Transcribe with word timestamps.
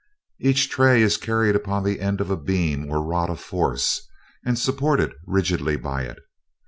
"Each 0.39 0.67
tray 0.67 1.03
is 1.03 1.15
carried 1.17 1.55
upon 1.55 1.83
the 1.83 1.99
end 1.99 2.21
of 2.21 2.31
a 2.31 2.35
beam 2.35 2.89
or 2.89 3.03
rod 3.03 3.29
of 3.29 3.39
force, 3.39 4.01
and 4.43 4.57
supported 4.57 5.13
rigidly 5.27 5.75
by 5.77 6.01
it. 6.05 6.17